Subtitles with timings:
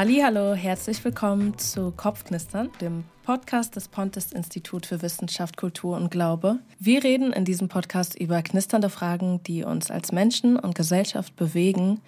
[0.00, 6.60] Hallo, herzlich willkommen zu Kopfknistern, dem Podcast des Pontes Institut für Wissenschaft, Kultur und Glaube.
[6.78, 12.00] Wir reden in diesem Podcast über knisternde Fragen, die uns als Menschen und Gesellschaft bewegen.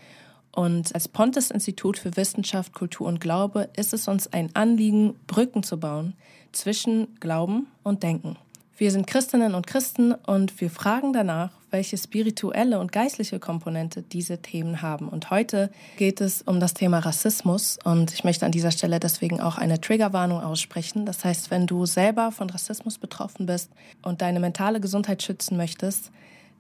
[0.53, 5.65] Und als Pontes Institut für Wissenschaft, Kultur und Glaube ist es uns ein Anliegen, Brücken
[5.65, 6.15] zu bauen
[6.53, 8.37] zwischen Glauben und Denken.
[8.81, 14.39] Wir sind Christinnen und Christen und wir fragen danach, welche spirituelle und geistliche Komponente diese
[14.39, 15.11] Themen haben.
[15.11, 19.39] Und heute geht es um das Thema Rassismus und ich möchte an dieser Stelle deswegen
[19.39, 21.05] auch eine Triggerwarnung aussprechen.
[21.05, 23.71] Das heißt, wenn du selber von Rassismus betroffen bist
[24.01, 26.11] und deine mentale Gesundheit schützen möchtest,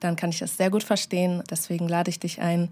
[0.01, 1.43] dann kann ich das sehr gut verstehen.
[1.51, 2.68] Deswegen lade ich dich ein,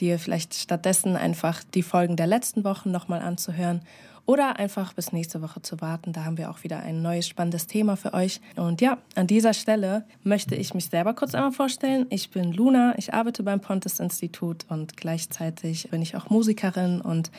[0.00, 3.82] dir vielleicht stattdessen einfach die Folgen der letzten Wochen nochmal anzuhören
[4.26, 6.12] oder einfach bis nächste Woche zu warten.
[6.12, 8.40] Da haben wir auch wieder ein neues spannendes Thema für euch.
[8.56, 12.06] Und ja, an dieser Stelle möchte ich mich selber kurz einmal vorstellen.
[12.10, 17.30] Ich bin Luna, ich arbeite beim Pontes Institut und gleichzeitig bin ich auch Musikerin und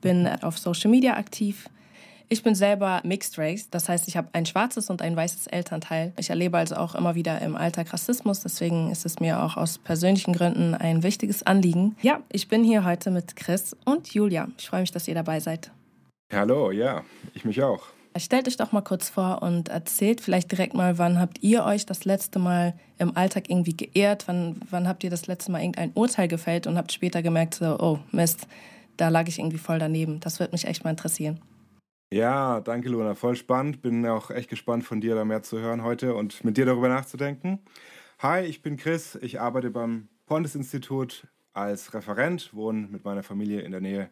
[0.00, 1.68] bin auf Social Media aktiv.
[2.28, 6.12] Ich bin selber Mixed Race, das heißt, ich habe ein schwarzes und ein weißes Elternteil.
[6.18, 9.78] Ich erlebe also auch immer wieder im Alltag Rassismus, deswegen ist es mir auch aus
[9.78, 11.94] persönlichen Gründen ein wichtiges Anliegen.
[12.02, 14.48] Ja, ich bin hier heute mit Chris und Julia.
[14.58, 15.70] Ich freue mich, dass ihr dabei seid.
[16.32, 17.86] Hallo, ja, ich mich auch.
[18.16, 21.86] Stellt euch doch mal kurz vor und erzählt vielleicht direkt mal, wann habt ihr euch
[21.86, 24.26] das letzte Mal im Alltag irgendwie geehrt?
[24.26, 27.78] Wann, wann habt ihr das letzte Mal irgendein Urteil gefällt und habt später gemerkt, so,
[27.78, 28.48] oh Mist,
[28.96, 30.18] da lag ich irgendwie voll daneben.
[30.20, 31.40] Das würde mich echt mal interessieren.
[32.12, 33.82] Ja, danke Luna, voll spannend.
[33.82, 36.88] Bin auch echt gespannt von dir da mehr zu hören heute und mit dir darüber
[36.88, 37.60] nachzudenken.
[38.20, 43.60] Hi, ich bin Chris, ich arbeite beim Pontes Institut als Referent, wohne mit meiner Familie
[43.60, 44.10] in der Nähe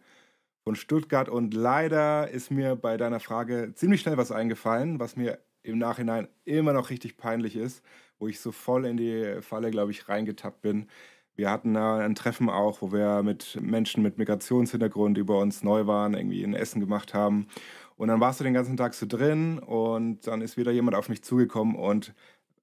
[0.64, 1.28] von Stuttgart.
[1.28, 6.28] Und leider ist mir bei deiner Frage ziemlich schnell was eingefallen, was mir im Nachhinein
[6.44, 7.82] immer noch richtig peinlich ist,
[8.18, 10.88] wo ich so voll in die Falle, glaube ich, reingetappt bin.
[11.36, 16.14] Wir hatten ein Treffen auch, wo wir mit Menschen mit Migrationshintergrund über uns neu waren,
[16.14, 17.48] irgendwie ein Essen gemacht haben.
[17.96, 21.08] Und dann warst du den ganzen Tag so drin und dann ist wieder jemand auf
[21.08, 22.14] mich zugekommen und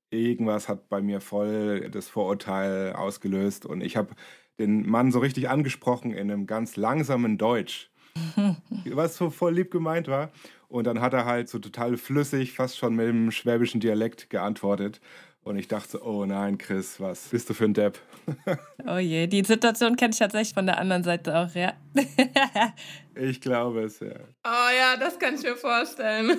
[0.10, 4.16] irgendwas hat bei mir voll das Vorurteil ausgelöst und ich habe
[4.60, 7.91] den Mann so richtig angesprochen in einem ganz langsamen Deutsch.
[8.86, 10.32] was so voll lieb gemeint war.
[10.70, 15.02] Und dann hat er halt so total flüssig, fast schon mit dem schwäbischen Dialekt geantwortet.
[15.44, 17.98] Und ich dachte, oh nein, Chris, was bist du für ein Depp?
[18.88, 21.74] oh je, die Situation kenne ich tatsächlich von der anderen Seite auch, ja.
[23.16, 24.14] ich glaube es, ja.
[24.46, 26.38] Oh ja, das kann ich mir vorstellen.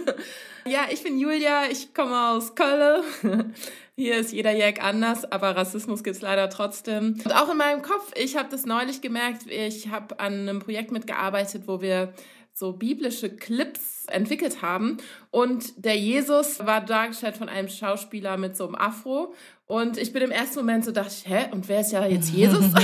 [0.64, 3.02] Ja, ich bin Julia, ich komme aus Köln.
[3.96, 7.20] Hier ist jeder Jack anders, aber Rassismus gibt es leider trotzdem.
[7.24, 10.92] Und auch in meinem Kopf, ich habe das neulich gemerkt, ich habe an einem Projekt
[10.92, 12.14] mitgearbeitet, wo wir
[12.54, 14.98] so biblische Clips entwickelt haben.
[15.30, 19.34] Und der Jesus war dargestellt von einem Schauspieler mit so einem Afro.
[19.66, 22.30] Und ich bin im ersten Moment so dachte ich, hä, und wer ist ja jetzt
[22.30, 22.64] Jesus?
[22.66, 22.74] und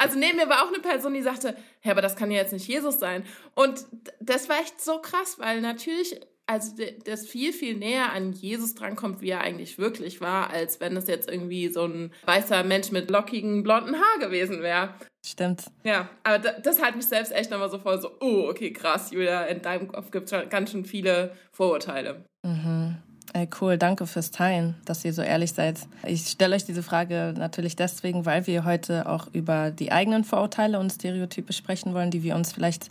[0.00, 2.52] also neben mir war auch eine Person, die sagte, hä, aber das kann ja jetzt
[2.52, 3.24] nicht Jesus sein.
[3.54, 3.86] Und
[4.20, 6.72] das war echt so krass, weil natürlich also
[7.04, 11.06] das viel, viel näher an Jesus drankommt, wie er eigentlich wirklich war, als wenn es
[11.06, 14.94] jetzt irgendwie so ein weißer Mensch mit lockigen blonden Haar gewesen wäre.
[15.24, 15.64] Stimmt.
[15.84, 19.44] Ja, aber das hat mich selbst echt nochmal so voll so, oh, okay, krass, Julia,
[19.44, 22.24] in deinem Kopf gibt es ganz schön viele Vorurteile.
[22.42, 22.96] Mhm.
[23.34, 25.78] Ey, cool, danke fürs Teilen, dass ihr so ehrlich seid.
[26.06, 30.78] Ich stelle euch diese Frage natürlich deswegen, weil wir heute auch über die eigenen Vorurteile
[30.78, 32.88] und Stereotype sprechen wollen, die wir uns vielleicht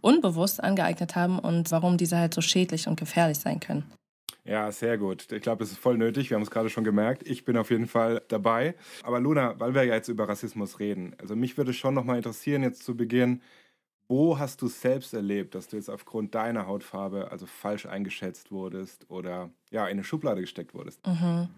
[0.00, 3.84] unbewusst angeeignet haben und warum diese halt so schädlich und gefährlich sein können.
[4.44, 5.32] Ja, sehr gut.
[5.32, 6.28] Ich glaube, das ist voll nötig.
[6.28, 7.26] Wir haben es gerade schon gemerkt.
[7.26, 8.74] Ich bin auf jeden Fall dabei.
[9.02, 12.16] Aber Luna, weil wir ja jetzt über Rassismus reden, also mich würde schon noch mal
[12.16, 13.40] interessieren, jetzt zu Beginn,
[14.06, 19.10] wo hast du selbst erlebt, dass du jetzt aufgrund deiner Hautfarbe also falsch eingeschätzt wurdest
[19.10, 21.04] oder ja in eine Schublade gesteckt wurdest?
[21.06, 21.48] Mhm.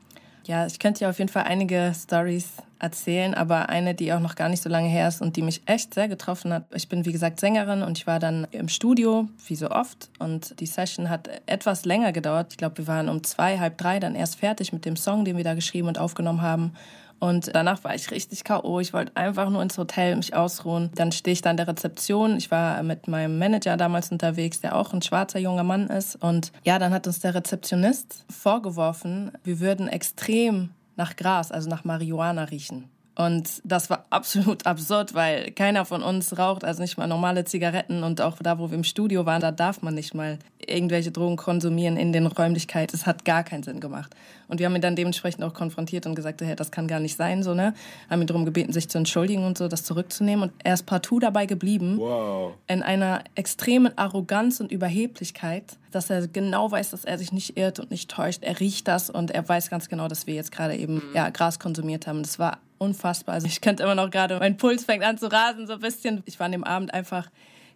[0.46, 4.36] Ja, ich könnte dir auf jeden Fall einige Stories erzählen, aber eine, die auch noch
[4.36, 6.66] gar nicht so lange her ist und die mich echt sehr getroffen hat.
[6.72, 10.08] Ich bin, wie gesagt, Sängerin und ich war dann im Studio, wie so oft.
[10.20, 12.48] Und die Session hat etwas länger gedauert.
[12.50, 15.36] Ich glaube, wir waren um zwei, halb drei dann erst fertig mit dem Song, den
[15.36, 16.74] wir da geschrieben und aufgenommen haben.
[17.18, 18.80] Und danach war ich richtig K.O.
[18.80, 20.90] Ich wollte einfach nur ins Hotel mich ausruhen.
[20.94, 22.36] Dann stehe ich da an der Rezeption.
[22.36, 26.16] Ich war mit meinem Manager damals unterwegs, der auch ein schwarzer junger Mann ist.
[26.16, 31.84] Und ja, dann hat uns der Rezeptionist vorgeworfen, wir würden extrem nach Gras, also nach
[31.84, 32.90] Marihuana riechen.
[33.16, 38.02] Und das war absolut absurd, weil keiner von uns raucht, also nicht mal normale Zigaretten.
[38.04, 41.36] Und auch da, wo wir im Studio waren, da darf man nicht mal irgendwelche Drogen
[41.36, 42.94] konsumieren in den Räumlichkeiten.
[42.94, 44.14] Es hat gar keinen Sinn gemacht.
[44.48, 47.16] Und wir haben ihn dann dementsprechend auch konfrontiert und gesagt, hey, das kann gar nicht
[47.16, 47.74] sein, so, ne?
[48.10, 50.50] Haben ihn darum gebeten, sich zu entschuldigen und so, das zurückzunehmen.
[50.50, 51.96] Und er ist partout dabei geblieben.
[51.98, 52.54] Wow.
[52.68, 57.80] In einer extremen Arroganz und Überheblichkeit, dass er genau weiß, dass er sich nicht irrt
[57.80, 58.42] und nicht täuscht.
[58.42, 61.14] Er riecht das und er weiß ganz genau, dass wir jetzt gerade eben, mhm.
[61.14, 62.22] ja, Gras konsumiert haben.
[62.22, 63.34] Das war unfassbar.
[63.34, 66.22] Also ich könnte immer noch gerade, mein Puls fängt an zu rasen, so ein bisschen.
[66.26, 67.30] Ich war an dem Abend einfach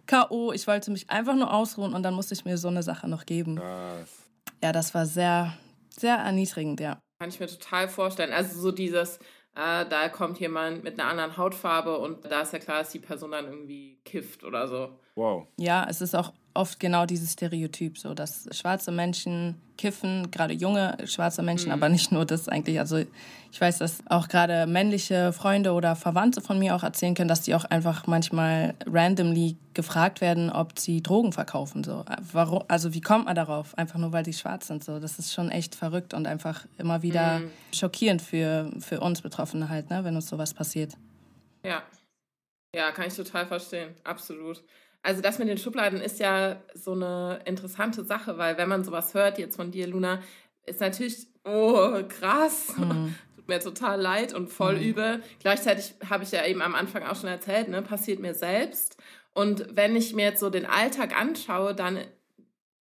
[0.07, 0.51] K.O.
[0.51, 3.25] Ich wollte mich einfach nur ausruhen und dann musste ich mir so eine Sache noch
[3.25, 3.57] geben.
[3.57, 4.09] Krass.
[4.63, 5.53] Ja, das war sehr,
[5.89, 6.99] sehr erniedrigend, ja.
[7.19, 8.33] Kann ich mir total vorstellen.
[8.33, 9.17] Also so dieses,
[9.55, 12.99] äh, da kommt jemand mit einer anderen Hautfarbe und da ist ja klar, dass die
[12.99, 14.99] Person dann irgendwie kifft oder so.
[15.15, 15.47] Wow.
[15.57, 20.97] Ja, es ist auch oft genau dieses Stereotyp, so dass schwarze Menschen kiffen, gerade junge
[21.05, 21.73] schwarze Menschen, mhm.
[21.73, 22.79] aber nicht nur das eigentlich.
[22.79, 22.97] Also
[23.51, 27.41] ich weiß, dass auch gerade männliche Freunde oder Verwandte von mir auch erzählen können, dass
[27.41, 31.83] die auch einfach manchmal randomly gefragt werden, ob sie Drogen verkaufen.
[31.83, 32.63] So, warum?
[32.67, 33.77] Also wie kommt man darauf?
[33.77, 34.83] Einfach nur, weil die schwarz sind.
[34.83, 37.51] So, das ist schon echt verrückt und einfach immer wieder mhm.
[37.73, 40.93] schockierend für für uns Betroffene halt, ne, wenn uns sowas passiert.
[41.63, 41.83] Ja,
[42.73, 44.63] ja, kann ich total verstehen, absolut.
[45.03, 49.13] Also das mit den Schubladen ist ja so eine interessante Sache, weil wenn man sowas
[49.13, 50.21] hört jetzt von dir, Luna,
[50.65, 52.77] ist natürlich, oh, krass.
[52.77, 53.15] Mhm.
[53.35, 54.83] Tut mir total leid und voll mhm.
[54.83, 55.23] übel.
[55.39, 58.97] Gleichzeitig habe ich ja eben am Anfang auch schon erzählt, ne, passiert mir selbst.
[59.33, 61.99] Und wenn ich mir jetzt so den Alltag anschaue, dann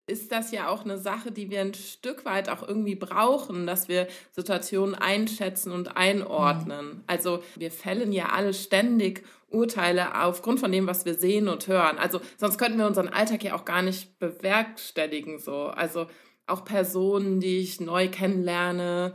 [0.07, 3.87] ist das ja auch eine Sache, die wir ein Stück weit auch irgendwie brauchen, dass
[3.87, 6.85] wir Situationen einschätzen und einordnen.
[6.85, 7.03] Mhm.
[7.07, 11.97] Also wir fällen ja alle ständig Urteile aufgrund von dem, was wir sehen und hören.
[11.97, 15.39] Also sonst könnten wir unseren Alltag ja auch gar nicht bewerkstelligen.
[15.39, 15.67] So.
[15.67, 16.07] Also
[16.45, 19.13] auch Personen, die ich neu kennenlerne,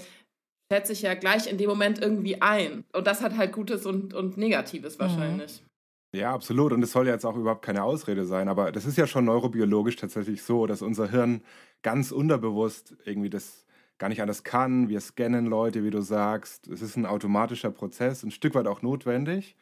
[0.72, 2.84] schätze ich ja gleich in dem Moment irgendwie ein.
[2.92, 5.02] Und das hat halt Gutes und, und Negatives mhm.
[5.02, 5.62] wahrscheinlich.
[6.12, 6.72] Ja, absolut.
[6.72, 9.24] Und es soll ja jetzt auch überhaupt keine Ausrede sein, aber das ist ja schon
[9.26, 11.42] neurobiologisch tatsächlich so, dass unser Hirn
[11.82, 13.64] ganz unterbewusst irgendwie das
[13.98, 14.88] gar nicht anders kann.
[14.88, 16.66] Wir scannen Leute, wie du sagst.
[16.66, 19.56] Es ist ein automatischer Prozess, ein Stück weit auch notwendig.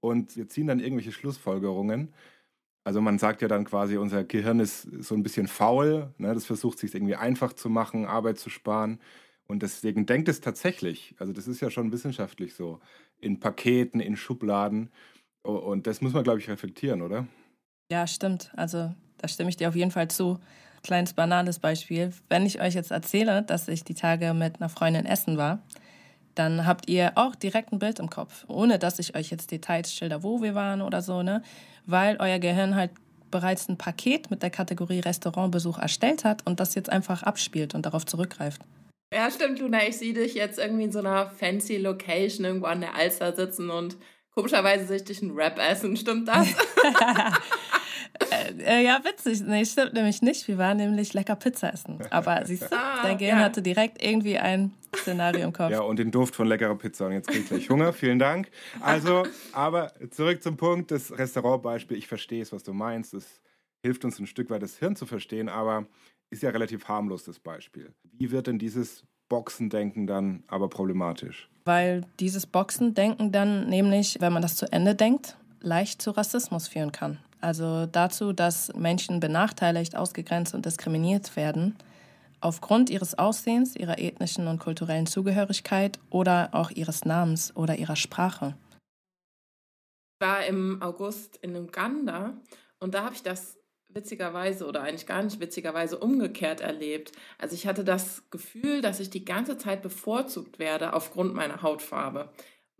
[0.00, 2.12] Und wir ziehen dann irgendwelche Schlussfolgerungen.
[2.84, 6.12] Also man sagt ja dann quasi, unser Gehirn ist so ein bisschen faul.
[6.18, 6.34] Ne?
[6.34, 8.98] Das versucht sich irgendwie einfach zu machen, Arbeit zu sparen.
[9.46, 12.80] Und deswegen denkt es tatsächlich, also das ist ja schon wissenschaftlich so,
[13.20, 14.90] in Paketen, in Schubladen.
[15.42, 17.26] Und das muss man, glaube ich, reflektieren, oder?
[17.90, 18.50] Ja, stimmt.
[18.56, 20.38] Also da stimme ich dir auf jeden Fall zu.
[20.82, 22.12] Kleines banales Beispiel.
[22.28, 25.62] Wenn ich euch jetzt erzähle, dass ich die Tage mit einer Freundin essen war,
[26.34, 29.92] dann habt ihr auch direkt ein Bild im Kopf, ohne dass ich euch jetzt Details
[29.92, 31.42] schilder, wo wir waren oder so, ne?
[31.86, 32.90] Weil euer Gehirn halt
[33.30, 37.86] bereits ein Paket mit der Kategorie Restaurantbesuch erstellt hat und das jetzt einfach abspielt und
[37.86, 38.62] darauf zurückgreift.
[39.12, 39.86] Ja, stimmt, Luna.
[39.86, 43.70] Ich sehe dich jetzt irgendwie in so einer fancy Location irgendwo an der Alster sitzen
[43.70, 43.96] und
[44.34, 46.48] Komischerweise sehe ich dich einen Rap essen, stimmt das?
[48.58, 49.42] äh, ja, witzig.
[49.42, 50.48] Nee, stimmt nämlich nicht.
[50.48, 51.98] Wir waren nämlich lecker Pizza essen.
[52.10, 53.44] Aber siehst du, ah, dein Gehirn ja.
[53.44, 55.70] hatte direkt irgendwie ein Szenario im Kopf.
[55.70, 57.06] Ja, und den Duft von leckerer Pizza.
[57.06, 57.92] Und jetzt kriege ich gleich Hunger.
[57.92, 58.50] Vielen Dank.
[58.80, 61.98] Also, aber zurück zum Punkt, das Restaurantbeispiel.
[61.98, 63.12] Ich verstehe es, was du meinst.
[63.12, 63.42] Es
[63.82, 65.86] hilft uns ein Stück weit, das Hirn zu verstehen, aber
[66.30, 67.92] ist ja relativ harmlos, das Beispiel.
[68.04, 71.50] Wie wird denn dieses Boxendenken dann aber problematisch?
[71.64, 76.92] Weil dieses Boxendenken dann nämlich, wenn man das zu Ende denkt, leicht zu Rassismus führen
[76.92, 77.18] kann.
[77.40, 81.76] Also dazu, dass Menschen benachteiligt, ausgegrenzt und diskriminiert werden
[82.42, 88.54] aufgrund ihres Aussehens, ihrer ethnischen und kulturellen Zugehörigkeit oder auch ihres Namens oder ihrer Sprache.
[90.20, 92.34] Ich war im August in Uganda
[92.78, 93.58] und da habe ich das
[93.94, 97.12] witzigerweise oder eigentlich gar nicht witzigerweise umgekehrt erlebt.
[97.38, 102.30] Also ich hatte das Gefühl, dass ich die ganze Zeit bevorzugt werde aufgrund meiner Hautfarbe.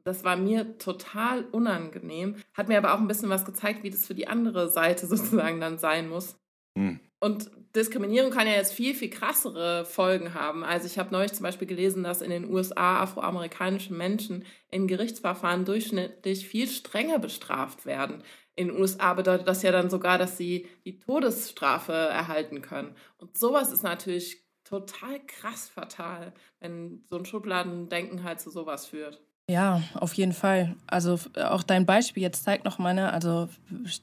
[0.05, 4.07] Das war mir total unangenehm, hat mir aber auch ein bisschen was gezeigt, wie das
[4.07, 6.37] für die andere Seite sozusagen dann sein muss.
[6.77, 7.01] Hm.
[7.21, 10.65] Und Diskriminierung kann ja jetzt viel, viel krassere Folgen haben.
[10.65, 15.65] Also ich habe neulich zum Beispiel gelesen, dass in den USA afroamerikanische Menschen in Gerichtsverfahren
[15.65, 20.69] durchschnittlich viel strenger bestraft werden in den USA bedeutet das ja dann sogar, dass sie
[20.85, 22.95] die Todesstrafe erhalten können.
[23.19, 29.23] Und sowas ist natürlich total krass fatal, wenn so ein Schubladendenken halt zu sowas führt.
[29.51, 30.77] Ja, auf jeden Fall.
[30.87, 33.49] Also auch dein Beispiel jetzt zeigt noch mal, ne, also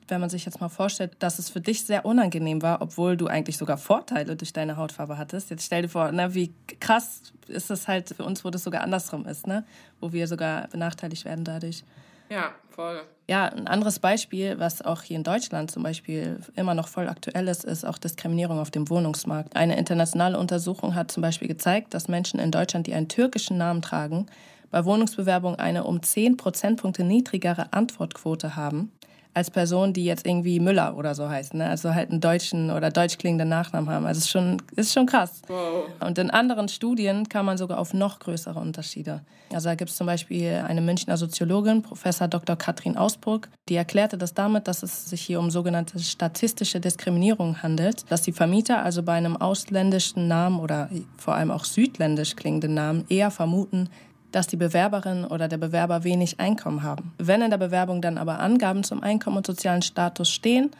[0.08, 3.28] wenn man sich jetzt mal vorstellt, dass es für dich sehr unangenehm war, obwohl du
[3.28, 5.50] eigentlich sogar Vorteile durch deine Hautfarbe hattest.
[5.50, 8.82] Jetzt stell dir vor, ne, wie krass ist es halt für uns, wo das sogar
[8.82, 9.66] andersrum ist, ne,
[10.02, 11.84] wo wir sogar benachteiligt werden dadurch.
[12.30, 13.02] Ja, voll.
[13.28, 17.48] Ja, ein anderes Beispiel, was auch hier in Deutschland zum Beispiel immer noch voll aktuell
[17.48, 19.56] ist, ist auch Diskriminierung auf dem Wohnungsmarkt.
[19.56, 23.82] Eine internationale Untersuchung hat zum Beispiel gezeigt, dass Menschen in Deutschland, die einen türkischen Namen
[23.82, 24.28] tragen,
[24.72, 28.92] bei Wohnungsbewerbung eine um 10 Prozentpunkte niedrigere Antwortquote haben
[29.40, 31.70] als Person, die jetzt irgendwie Müller oder so heißt, ne?
[31.70, 34.06] also halt einen deutschen oder deutsch klingenden Nachnamen haben.
[34.06, 35.42] Also ist schon, ist schon krass.
[35.48, 35.86] Wow.
[36.02, 39.22] Und in anderen Studien kam man sogar auf noch größere Unterschiede.
[39.52, 42.56] Also da gibt es zum Beispiel eine Münchner Soziologin, Professor Dr.
[42.56, 48.04] Katrin Ausburg, die erklärte das damit, dass es sich hier um sogenannte statistische Diskriminierung handelt,
[48.12, 53.06] dass die Vermieter also bei einem ausländischen Namen oder vor allem auch südländisch klingenden Namen
[53.10, 53.90] eher vermuten,
[54.32, 57.14] dass die Bewerberin oder der Bewerber wenig Einkommen haben.
[57.18, 60.72] Wenn in der Bewerbung dann aber Angaben zum Einkommen und sozialen Status stehen,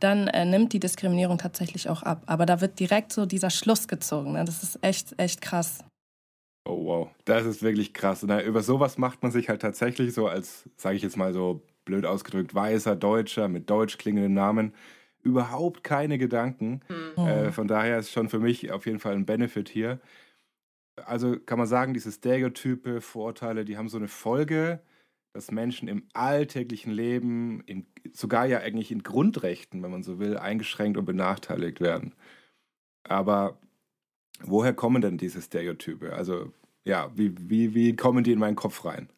[0.00, 2.22] dann äh, nimmt die Diskriminierung tatsächlich auch ab.
[2.26, 4.32] Aber da wird direkt so dieser Schluss gezogen.
[4.32, 4.44] Ne?
[4.44, 5.78] Das ist echt, echt krass.
[6.66, 8.22] Oh wow, das ist wirklich krass.
[8.22, 11.62] Und über sowas macht man sich halt tatsächlich so als, sage ich jetzt mal so
[11.84, 14.72] blöd ausgedrückt, weißer Deutscher mit deutsch klingenden Namen
[15.22, 16.80] überhaupt keine Gedanken.
[17.16, 17.26] Mhm.
[17.26, 20.00] Äh, von daher ist schon für mich auf jeden Fall ein Benefit hier.
[20.96, 24.80] Also kann man sagen, diese Stereotype, Vorurteile, die haben so eine Folge,
[25.34, 30.36] dass Menschen im alltäglichen Leben, in, sogar ja eigentlich in Grundrechten, wenn man so will,
[30.36, 32.14] eingeschränkt und benachteiligt werden.
[33.02, 33.58] Aber
[34.40, 36.12] woher kommen denn diese Stereotype?
[36.14, 36.52] Also
[36.84, 39.08] ja, wie, wie, wie kommen die in meinen Kopf rein?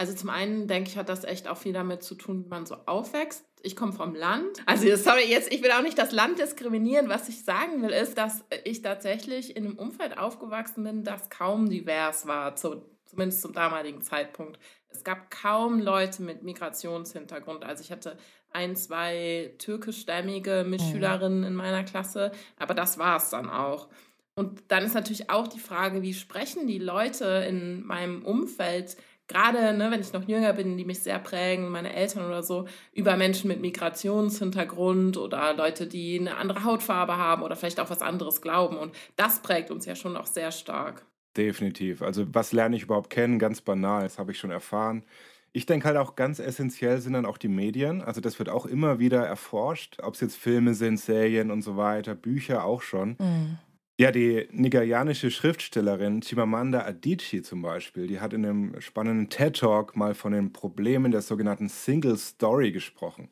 [0.00, 2.64] Also zum einen denke ich, hat das echt auch viel damit zu tun, wie man
[2.64, 3.44] so aufwächst.
[3.60, 4.62] Ich komme vom Land.
[4.64, 7.10] Also sorry, jetzt ich will auch nicht das Land diskriminieren.
[7.10, 11.68] Was ich sagen will, ist, dass ich tatsächlich in einem Umfeld aufgewachsen bin, das kaum
[11.68, 14.58] divers war, zu, zumindest zum damaligen Zeitpunkt.
[14.88, 17.62] Es gab kaum Leute mit Migrationshintergrund.
[17.62, 18.16] Also ich hatte
[18.52, 23.90] ein, zwei türkischstämmige Mitschülerinnen in meiner Klasse, aber das war es dann auch.
[24.34, 28.96] Und dann ist natürlich auch die Frage, wie sprechen die Leute in meinem Umfeld
[29.30, 32.66] gerade ne, wenn ich noch jünger bin, die mich sehr prägen, meine Eltern oder so,
[32.92, 38.02] über Menschen mit Migrationshintergrund oder Leute, die eine andere Hautfarbe haben oder vielleicht auch was
[38.02, 38.76] anderes glauben.
[38.76, 41.06] Und das prägt uns ja schon auch sehr stark.
[41.36, 42.02] Definitiv.
[42.02, 43.38] Also was lerne ich überhaupt kennen?
[43.38, 45.04] Ganz banal, das habe ich schon erfahren.
[45.52, 48.02] Ich denke halt auch ganz essentiell sind dann auch die Medien.
[48.02, 51.76] Also das wird auch immer wieder erforscht, ob es jetzt Filme sind, Serien und so
[51.76, 53.16] weiter, Bücher auch schon.
[53.18, 53.58] Mhm.
[54.00, 60.14] Ja, die nigerianische Schriftstellerin Chimamanda Adichie zum Beispiel, die hat in einem spannenden TED-Talk mal
[60.14, 63.28] von den Problemen der sogenannten Single Story gesprochen.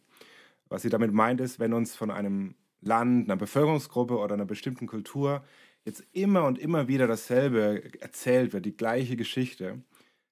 [0.69, 4.87] Was sie damit meint ist, wenn uns von einem Land, einer Bevölkerungsgruppe oder einer bestimmten
[4.87, 5.43] Kultur
[5.87, 9.81] jetzt immer und immer wieder dasselbe erzählt wird, die gleiche Geschichte,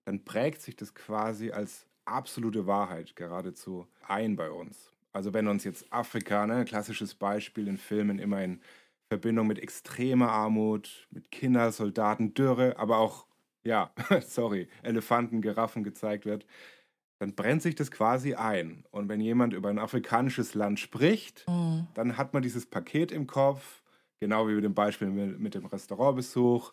[0.04, 4.92] dann prägt sich das quasi als absolute Wahrheit geradezu ein bei uns.
[5.14, 8.60] Also wenn uns jetzt Afrika, ne, klassisches Beispiel in Filmen immer in
[9.08, 13.26] Verbindung mit extremer Armut, mit Kindersoldaten, Dürre, aber auch,
[13.64, 13.92] ja,
[14.26, 16.46] sorry, Elefanten, Giraffen gezeigt wird,
[17.18, 18.84] dann brennt sich das quasi ein.
[18.90, 21.86] Und wenn jemand über ein afrikanisches Land spricht, mhm.
[21.94, 23.82] dann hat man dieses Paket im Kopf,
[24.20, 26.72] genau wie mit dem Beispiel mit dem Restaurantbesuch,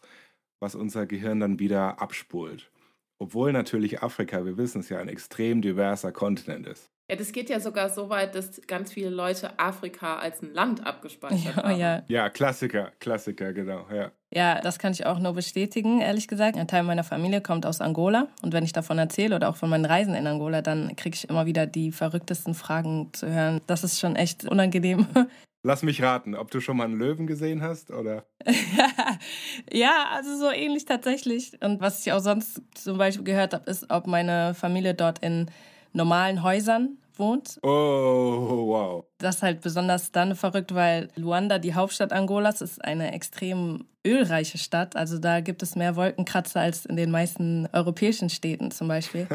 [0.59, 2.71] was unser Gehirn dann wieder abspult.
[3.19, 6.92] Obwohl natürlich Afrika, wir wissen es ja, ein extrem diverser Kontinent ist.
[7.09, 10.85] Ja, das geht ja sogar so weit, dass ganz viele Leute Afrika als ein Land
[10.85, 11.79] abgespeichert ja, haben.
[11.79, 12.03] Ja.
[12.07, 14.11] ja, Klassiker, Klassiker, genau, ja.
[14.33, 16.57] Ja, das kann ich auch nur bestätigen, ehrlich gesagt.
[16.57, 19.69] Ein Teil meiner Familie kommt aus Angola und wenn ich davon erzähle oder auch von
[19.69, 23.61] meinen Reisen in Angola, dann kriege ich immer wieder die verrücktesten Fragen zu hören.
[23.67, 25.05] Das ist schon echt unangenehm.
[25.65, 28.25] Lass mich raten, ob du schon mal einen Löwen gesehen hast, oder?
[29.71, 31.53] ja, also so ähnlich tatsächlich.
[31.61, 35.49] Und was ich auch sonst zum Beispiel gehört habe, ist, ob meine Familie dort in
[35.93, 37.59] normalen Häusern wohnt.
[37.63, 39.05] Oh, wow.
[39.19, 44.57] Das ist halt besonders dann verrückt, weil Luanda, die Hauptstadt Angolas, ist eine extrem ölreiche
[44.57, 44.95] Stadt.
[44.95, 49.27] Also da gibt es mehr Wolkenkratzer als in den meisten europäischen Städten zum Beispiel.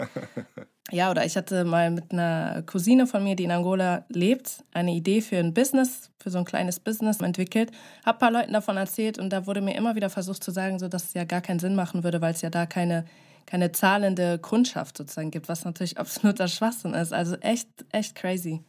[0.91, 4.93] ja, oder ich hatte mal mit einer Cousine von mir, die in Angola lebt, eine
[4.93, 7.71] Idee für ein Business, für so ein kleines Business entwickelt.
[8.05, 10.79] Hab ein paar Leuten davon erzählt und da wurde mir immer wieder versucht zu sagen,
[10.79, 13.05] so dass es ja gar keinen Sinn machen würde, weil es ja da keine
[13.49, 17.13] keine zahlende Kundschaft sozusagen gibt, was natürlich absoluter Schwachsinn ist.
[17.13, 18.63] Also echt, echt crazy.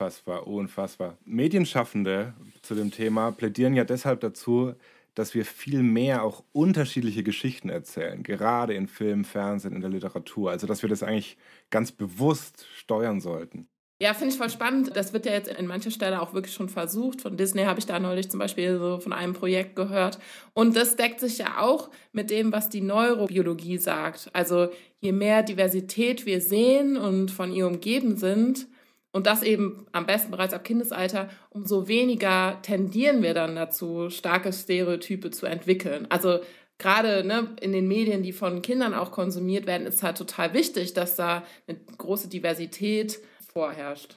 [0.00, 1.18] Unfassbar, unfassbar.
[1.24, 4.74] Medienschaffende zu dem Thema plädieren ja deshalb dazu,
[5.14, 10.50] dass wir viel mehr auch unterschiedliche Geschichten erzählen, gerade in Film, Fernsehen, in der Literatur.
[10.50, 11.36] Also dass wir das eigentlich
[11.70, 13.68] ganz bewusst steuern sollten.
[14.00, 14.96] Ja, finde ich voll spannend.
[14.96, 17.20] Das wird ja jetzt in mancher Stelle auch wirklich schon versucht.
[17.20, 20.20] Von Disney habe ich da neulich zum Beispiel so von einem Projekt gehört.
[20.54, 24.30] Und das deckt sich ja auch mit dem, was die Neurobiologie sagt.
[24.32, 24.68] Also
[25.00, 28.68] je mehr Diversität wir sehen und von ihr umgeben sind,
[29.10, 34.52] und das eben am besten bereits ab Kindesalter, umso weniger tendieren wir dann dazu, starke
[34.52, 36.06] Stereotype zu entwickeln.
[36.10, 36.40] Also
[36.76, 40.92] gerade ne, in den Medien, die von Kindern auch konsumiert werden, ist halt total wichtig,
[40.92, 43.18] dass da eine große Diversität
[43.58, 44.14] vorherrscht.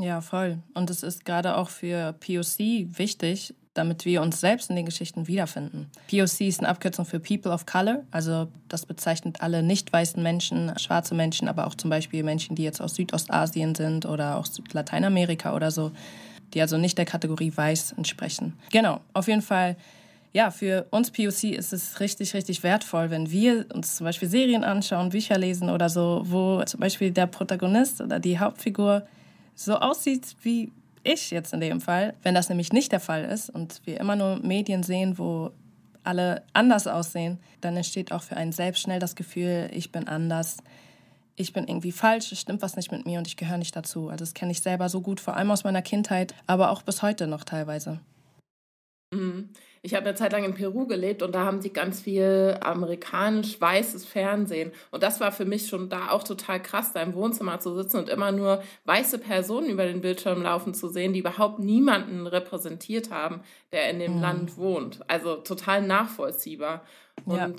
[0.00, 0.58] Ja, voll.
[0.74, 5.28] Und es ist gerade auch für POC wichtig, damit wir uns selbst in den Geschichten
[5.28, 5.88] wiederfinden.
[6.10, 10.76] POC ist eine Abkürzung für People of Color, also das bezeichnet alle nicht weißen Menschen,
[10.80, 15.54] schwarze Menschen, aber auch zum Beispiel Menschen, die jetzt aus Südostasien sind oder aus Lateinamerika
[15.54, 15.92] oder so,
[16.52, 18.58] die also nicht der Kategorie weiß entsprechen.
[18.72, 19.76] Genau, auf jeden Fall
[20.32, 24.64] ja, für uns POC ist es richtig, richtig wertvoll, wenn wir uns zum Beispiel Serien
[24.64, 29.06] anschauen, Bücher lesen oder so, wo zum Beispiel der Protagonist oder die Hauptfigur
[29.54, 30.72] so aussieht wie
[31.04, 32.14] ich jetzt in dem Fall.
[32.22, 35.50] Wenn das nämlich nicht der Fall ist und wir immer nur Medien sehen, wo
[36.02, 40.56] alle anders aussehen, dann entsteht auch für einen selbst schnell das Gefühl, ich bin anders,
[41.36, 44.08] ich bin irgendwie falsch, es stimmt was nicht mit mir und ich gehöre nicht dazu.
[44.08, 47.02] Also das kenne ich selber so gut, vor allem aus meiner Kindheit, aber auch bis
[47.02, 48.00] heute noch teilweise.
[49.12, 49.50] Mhm.
[49.84, 53.60] Ich habe eine Zeit lang in Peru gelebt und da haben die ganz viel amerikanisch
[53.60, 54.70] weißes Fernsehen.
[54.92, 57.96] Und das war für mich schon da auch total krass, da im Wohnzimmer zu sitzen
[57.96, 63.10] und immer nur weiße Personen über den Bildschirm laufen zu sehen, die überhaupt niemanden repräsentiert
[63.10, 63.40] haben,
[63.72, 64.20] der in dem mhm.
[64.20, 65.00] Land wohnt.
[65.08, 66.82] Also total nachvollziehbar.
[67.24, 67.52] Und ja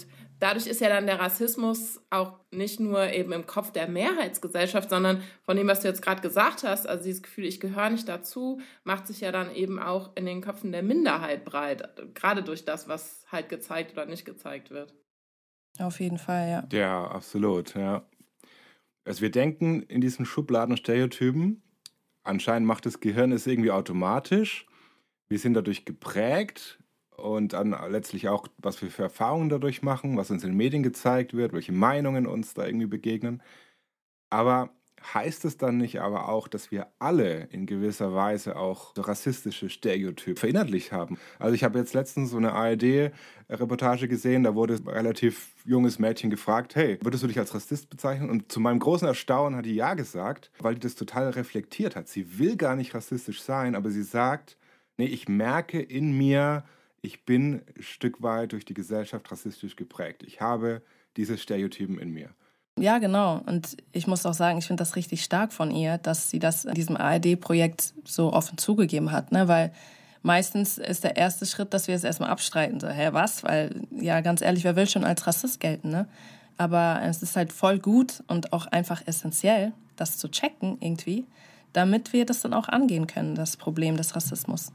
[0.44, 5.24] dadurch ist ja dann der Rassismus auch nicht nur eben im Kopf der Mehrheitsgesellschaft, sondern
[5.44, 8.60] von dem, was du jetzt gerade gesagt hast, also dieses Gefühl, ich gehöre nicht dazu,
[8.84, 12.90] macht sich ja dann eben auch in den Köpfen der Minderheit breit, gerade durch das,
[12.90, 14.94] was halt gezeigt oder nicht gezeigt wird.
[15.80, 16.78] Auf jeden Fall, ja.
[16.78, 18.06] Ja, absolut, ja.
[19.06, 21.64] Also wir denken in diesen Schubladen und Stereotypen,
[22.24, 24.68] anscheinend macht das Gehirn es irgendwie automatisch.
[25.30, 26.83] Wir sind dadurch geprägt,
[27.18, 30.84] und dann letztlich auch, was wir für Erfahrungen dadurch machen, was uns in den Medien
[30.84, 33.42] gezeigt wird, welche Meinungen uns da irgendwie begegnen.
[34.30, 34.72] Aber
[35.14, 40.40] heißt es dann nicht aber auch, dass wir alle in gewisser Weise auch rassistische Stereotype
[40.40, 41.18] verinnerlicht haben?
[41.40, 46.30] Also ich habe jetzt letztens so eine ARD-Reportage gesehen, da wurde ein relativ junges Mädchen
[46.30, 48.30] gefragt, hey, würdest du dich als Rassist bezeichnen?
[48.30, 52.08] Und zu meinem großen Erstaunen hat die ja gesagt, weil die das total reflektiert hat.
[52.08, 54.58] Sie will gar nicht rassistisch sein, aber sie sagt,
[54.98, 56.64] nee, ich merke in mir,
[57.04, 60.24] ich bin ein Stück weit durch die Gesellschaft rassistisch geprägt.
[60.24, 60.82] Ich habe
[61.18, 62.30] diese Stereotypen in mir.
[62.80, 63.42] Ja, genau.
[63.46, 66.66] Und ich muss auch sagen, ich finde das richtig stark von ihr, dass sie das
[66.66, 69.48] in diesem ARD-Projekt so offen zugegeben hat, ne?
[69.48, 69.72] weil
[70.24, 72.80] meistens ist der erste Schritt, dass wir es erstmal abstreiten.
[72.80, 73.44] So, hä, was?
[73.44, 76.08] Weil, ja, ganz ehrlich, wer will schon als Rassist gelten, ne?
[76.56, 81.26] Aber es ist halt voll gut und auch einfach essentiell, das zu checken irgendwie,
[81.74, 84.72] damit wir das dann auch angehen können, das Problem des Rassismus.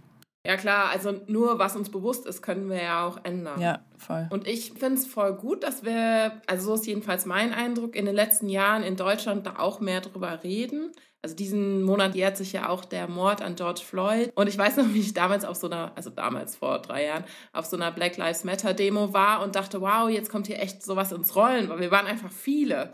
[0.47, 3.61] Ja klar, also nur was uns bewusst ist, können wir ja auch ändern.
[3.61, 4.29] Ja, voll.
[4.31, 8.07] Und ich finde es voll gut, dass wir, also so ist jedenfalls mein Eindruck, in
[8.07, 10.93] den letzten Jahren in Deutschland da auch mehr drüber reden.
[11.21, 14.31] Also diesen Monat jährt sich ja auch der Mord an George Floyd.
[14.37, 17.25] Und ich weiß noch, wie ich damals auf so einer, also damals vor drei Jahren,
[17.53, 20.85] auf so einer Black Lives Matter Demo war und dachte, wow, jetzt kommt hier echt
[20.85, 22.93] sowas ins Rollen, weil wir waren einfach viele.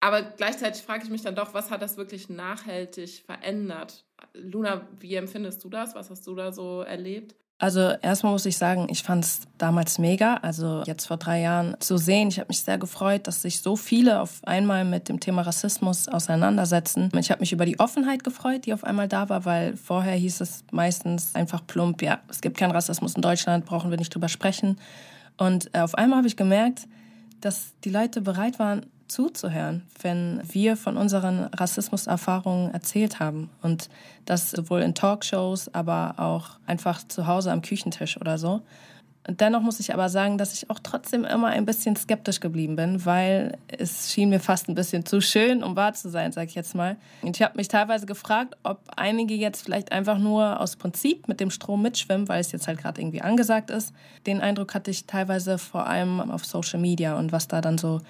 [0.00, 4.04] Aber gleichzeitig frage ich mich dann doch, was hat das wirklich nachhaltig verändert?
[4.34, 5.94] Luna, wie empfindest du das?
[5.94, 7.34] Was hast du da so erlebt?
[7.60, 10.36] Also erstmal muss ich sagen, ich fand es damals mega.
[10.36, 13.76] Also jetzt vor drei Jahren zu sehen, ich habe mich sehr gefreut, dass sich so
[13.76, 17.12] viele auf einmal mit dem Thema Rassismus auseinandersetzen.
[17.18, 20.40] Ich habe mich über die Offenheit gefreut, die auf einmal da war, weil vorher hieß
[20.40, 24.28] es meistens einfach plump, ja, es gibt keinen Rassismus in Deutschland, brauchen wir nicht drüber
[24.28, 24.78] sprechen.
[25.36, 26.88] Und äh, auf einmal habe ich gemerkt,
[27.42, 33.50] dass die Leute bereit waren, zuzuhören, wenn wir von unseren Rassismuserfahrungen erzählt haben.
[33.62, 33.88] Und
[34.24, 38.62] das sowohl in Talkshows, aber auch einfach zu Hause am Küchentisch oder so.
[39.28, 43.04] Dennoch muss ich aber sagen, dass ich auch trotzdem immer ein bisschen skeptisch geblieben bin,
[43.04, 46.54] weil es schien mir fast ein bisschen zu schön, um wahr zu sein, sag ich
[46.54, 46.96] jetzt mal.
[47.20, 51.38] Und ich habe mich teilweise gefragt, ob einige jetzt vielleicht einfach nur aus Prinzip mit
[51.38, 53.92] dem Strom mitschwimmen, weil es jetzt halt gerade irgendwie angesagt ist.
[54.26, 58.00] Den Eindruck hatte ich teilweise vor allem auf Social Media und was da dann so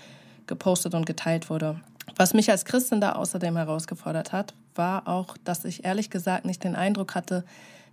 [0.51, 1.81] gepostet und geteilt wurde.
[2.17, 6.63] Was mich als Christin da außerdem herausgefordert hat, war auch, dass ich ehrlich gesagt nicht
[6.65, 7.45] den Eindruck hatte,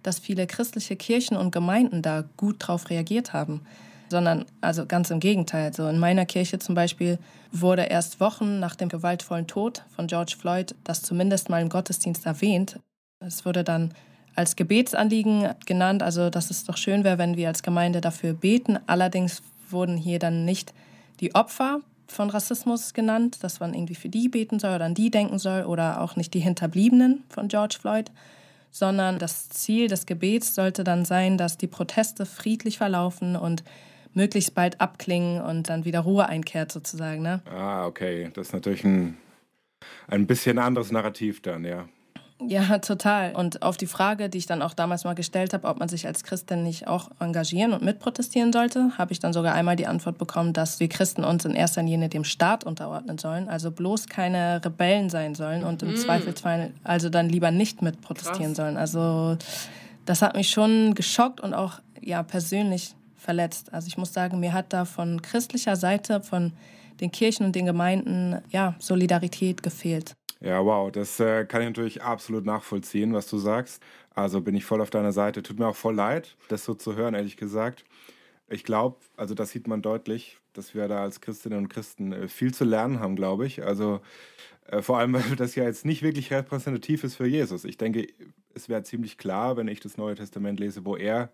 [0.03, 3.61] dass viele christliche Kirchen und Gemeinden da gut drauf reagiert haben,
[4.09, 5.73] sondern also ganz im Gegenteil.
[5.73, 7.19] So in meiner Kirche zum Beispiel
[7.51, 12.25] wurde erst Wochen nach dem gewaltvollen Tod von George Floyd das zumindest mal im Gottesdienst
[12.25, 12.79] erwähnt.
[13.19, 13.93] Es wurde dann
[14.35, 18.77] als Gebetsanliegen genannt, also dass es doch schön wäre, wenn wir als Gemeinde dafür beten.
[18.85, 20.73] Allerdings wurden hier dann nicht
[21.19, 25.11] die Opfer von Rassismus genannt, dass man irgendwie für die beten soll oder an die
[25.11, 28.11] denken soll oder auch nicht die Hinterbliebenen von George Floyd,
[28.71, 33.63] sondern das Ziel des Gebets sollte dann sein, dass die Proteste friedlich verlaufen und
[34.13, 37.21] möglichst bald abklingen und dann wieder Ruhe einkehrt sozusagen.
[37.21, 37.41] Ne?
[37.45, 38.29] Ah, okay.
[38.33, 39.17] Das ist natürlich ein,
[40.07, 41.87] ein bisschen anderes Narrativ dann, ja.
[42.39, 43.33] Ja, total.
[43.35, 46.05] Und auf die Frage, die ich dann auch damals mal gestellt habe, ob man sich
[46.05, 50.19] als Christin nicht auch engagieren und mitprotestieren sollte, habe ich dann sogar einmal die Antwort
[50.19, 54.63] bekommen, dass wir Christen uns in erster Linie dem Staat unterordnen sollen, also bloß keine
[54.63, 55.95] Rebellen sein sollen und im mhm.
[55.97, 58.57] Zweifelsfall also dann lieber nicht mitprotestieren Krass.
[58.57, 58.77] sollen.
[58.77, 59.37] Also
[60.05, 63.73] das hat mich schon geschockt und auch ja persönlich verletzt.
[63.73, 66.53] Also ich muss sagen, mir hat da von christlicher Seite, von
[67.01, 70.13] den Kirchen und den Gemeinden ja Solidarität gefehlt.
[70.39, 73.81] Ja, wow, das äh, kann ich natürlich absolut nachvollziehen, was du sagst.
[74.13, 75.43] Also bin ich voll auf deiner Seite.
[75.43, 77.85] Tut mir auch voll leid, das so zu hören, ehrlich gesagt.
[78.49, 82.27] Ich glaube, also das sieht man deutlich, dass wir da als Christinnen und Christen äh,
[82.27, 83.63] viel zu lernen haben, glaube ich.
[83.63, 84.01] Also
[84.67, 87.65] äh, vor allem, weil das ja jetzt nicht wirklich repräsentativ ist für Jesus.
[87.65, 88.07] Ich denke,
[88.53, 91.31] es wäre ziemlich klar, wenn ich das Neue Testament lese, wo er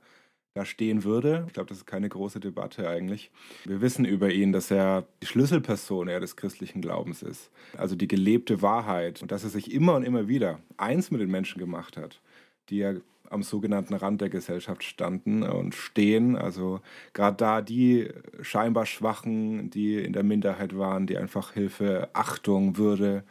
[0.54, 1.46] da stehen würde.
[1.48, 3.32] Ich glaube, das ist keine große Debatte eigentlich.
[3.66, 7.50] Wir wissen über ihn, dass er die Schlüsselperson eher des christlichen Glaubens ist.
[7.76, 11.32] Also die gelebte Wahrheit und dass er sich immer und immer wieder eins mit den
[11.32, 12.22] Menschen gemacht hat,
[12.70, 12.94] die ja
[13.30, 16.36] am sogenannten Rand der Gesellschaft standen und stehen.
[16.36, 16.82] Also
[17.14, 18.10] gerade da die
[18.42, 23.24] scheinbar Schwachen, die in der Minderheit waren, die einfach Hilfe, Achtung, Würde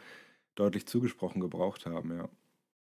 [0.55, 2.29] deutlich zugesprochen gebraucht haben, ja.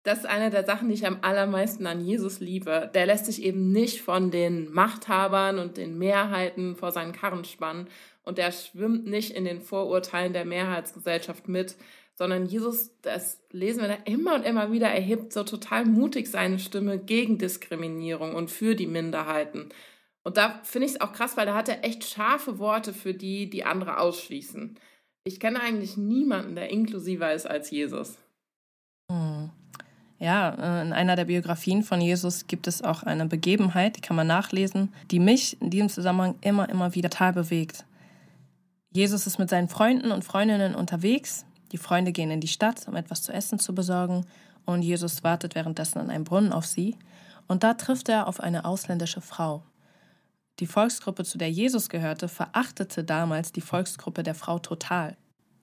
[0.03, 2.91] Das ist eine der Sachen, die ich am allermeisten an Jesus liebe.
[2.93, 7.87] Der lässt sich eben nicht von den Machthabern und den Mehrheiten vor seinen Karren spannen
[8.23, 11.75] und der schwimmt nicht in den Vorurteilen der Mehrheitsgesellschaft mit,
[12.15, 16.59] sondern Jesus, das lesen wir da immer und immer wieder, erhebt so total mutig seine
[16.59, 19.69] Stimme gegen Diskriminierung und für die Minderheiten.
[20.23, 23.13] Und da finde ich es auch krass, weil da hat er echt scharfe Worte für
[23.13, 24.79] die, die andere ausschließen.
[25.25, 28.17] Ich kenne eigentlich niemanden, der inklusiver ist als Jesus.
[30.23, 34.15] Ja, äh, in einer der Biografien von Jesus gibt es auch eine Begebenheit, die kann
[34.15, 37.83] man nachlesen, die mich in diesem Zusammenhang immer, immer wieder total bewegt.
[38.93, 41.45] Jesus ist mit seinen Freunden und Freundinnen unterwegs.
[41.73, 44.25] Die Freunde gehen in die Stadt, um etwas zu essen zu besorgen,
[44.63, 46.95] und Jesus wartet währenddessen an einem Brunnen auf sie.
[47.49, 49.63] Und da trifft er auf eine ausländische Frau.
[50.61, 55.17] Die Volksgruppe, zu der Jesus gehörte, verachtete damals die Volksgruppe der Frau total.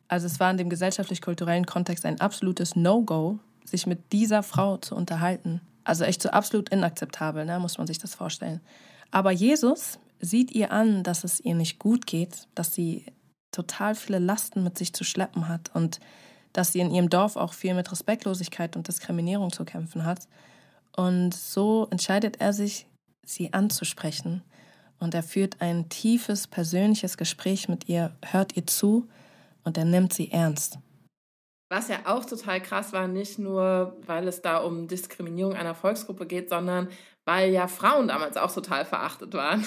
[0.08, 3.38] Also es war in dem gesellschaftlich-kulturellen Kontext ein absolutes No-Go,
[3.70, 5.60] sich mit dieser Frau zu unterhalten.
[5.84, 7.58] Also echt so absolut inakzeptabel, ne?
[7.58, 8.60] muss man sich das vorstellen.
[9.10, 13.06] Aber Jesus sieht ihr an, dass es ihr nicht gut geht, dass sie
[13.52, 15.98] total viele Lasten mit sich zu schleppen hat und
[16.52, 20.28] dass sie in ihrem Dorf auch viel mit Respektlosigkeit und Diskriminierung zu kämpfen hat.
[20.96, 22.86] Und so entscheidet er sich,
[23.24, 24.42] sie anzusprechen.
[24.98, 29.08] Und er führt ein tiefes persönliches Gespräch mit ihr, hört ihr zu
[29.64, 30.78] und er nimmt sie ernst.
[31.70, 36.26] Was ja auch total krass war, nicht nur, weil es da um Diskriminierung einer Volksgruppe
[36.26, 36.88] geht, sondern
[37.24, 39.64] weil ja Frauen damals auch total verachtet waren.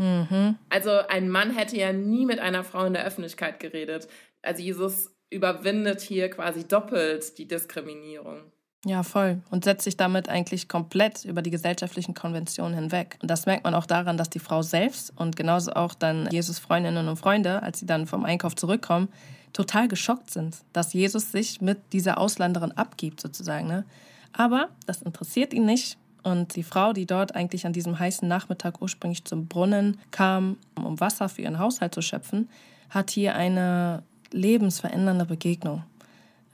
[0.00, 0.56] Mhm.
[0.70, 4.08] Also ein Mann hätte ja nie mit einer Frau in der Öffentlichkeit geredet.
[4.42, 8.40] Also Jesus überwindet hier quasi doppelt die Diskriminierung.
[8.84, 9.42] Ja, voll.
[9.50, 13.18] Und setzt sich damit eigentlich komplett über die gesellschaftlichen Konventionen hinweg.
[13.20, 16.58] Und das merkt man auch daran, dass die Frau selbst und genauso auch dann Jesus
[16.58, 19.08] Freundinnen und Freunde, als sie dann vom Einkauf zurückkommen,
[19.52, 23.66] total geschockt sind, dass Jesus sich mit dieser Ausländerin abgibt, sozusagen.
[23.66, 23.84] Ne?
[24.32, 25.98] Aber das interessiert ihn nicht.
[26.22, 31.00] Und die Frau, die dort eigentlich an diesem heißen Nachmittag ursprünglich zum Brunnen kam, um
[31.00, 32.48] Wasser für ihren Haushalt zu schöpfen,
[32.90, 35.84] hat hier eine lebensverändernde Begegnung.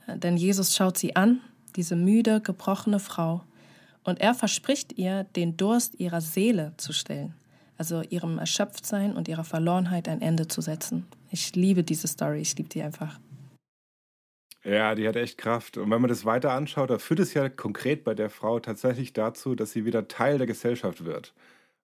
[0.07, 1.41] Denn Jesus schaut sie an
[1.75, 3.41] diese müde, gebrochene Frau,
[4.03, 7.33] und er verspricht ihr, den Durst ihrer Seele zu stillen,
[7.77, 11.07] also ihrem Erschöpftsein und ihrer Verlorenheit ein Ende zu setzen.
[11.35, 13.19] Ich liebe diese Story, ich liebe die einfach.
[14.63, 15.75] Ja, die hat echt Kraft.
[15.77, 19.11] Und wenn man das weiter anschaut, da führt es ja konkret bei der Frau tatsächlich
[19.11, 21.33] dazu, dass sie wieder Teil der Gesellschaft wird.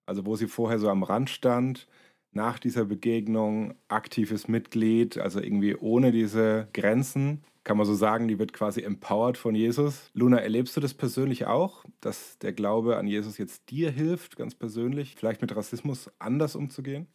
[0.06, 1.90] Also wo sie vorher so am Rand stand,
[2.32, 8.40] nach dieser Begegnung aktives Mitglied, also irgendwie ohne diese Grenzen kann man so sagen, die
[8.40, 10.12] wird quasi empowered von Jesus.
[10.14, 14.56] Luna, erlebst du das persönlich auch, dass der Glaube an Jesus jetzt dir hilft, ganz
[14.56, 17.08] persönlich, vielleicht mit Rassismus anders umzugehen?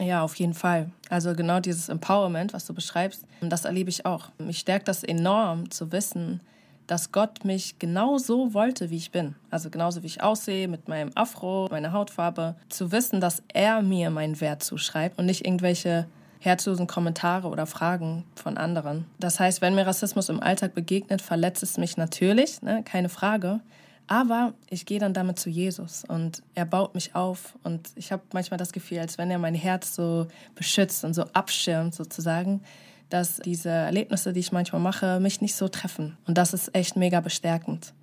[0.00, 0.90] Ja, auf jeden Fall.
[1.08, 4.30] Also genau dieses Empowerment, was du beschreibst, das erlebe ich auch.
[4.38, 6.40] Mich stärkt das enorm zu wissen,
[6.86, 9.36] dass Gott mich genau so wollte, wie ich bin.
[9.50, 12.56] Also genauso wie ich aussehe, mit meinem Afro, meiner Hautfarbe.
[12.68, 16.06] Zu wissen, dass er mir meinen Wert zuschreibt und nicht irgendwelche
[16.40, 19.06] herzlosen Kommentare oder Fragen von anderen.
[19.18, 23.60] Das heißt, wenn mir Rassismus im Alltag begegnet, verletzt es mich natürlich, ne, keine Frage.
[24.06, 28.22] Aber ich gehe dann damit zu Jesus und er baut mich auf und ich habe
[28.32, 32.62] manchmal das Gefühl, als wenn er mein Herz so beschützt und so abschirmt sozusagen,
[33.08, 36.18] dass diese Erlebnisse, die ich manchmal mache, mich nicht so treffen.
[36.26, 37.94] Und das ist echt mega bestärkend.